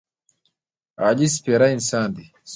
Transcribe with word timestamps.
علي 1.05 1.27
سپېره 1.35 1.67
انسان 1.75 2.07
دی. 2.15 2.25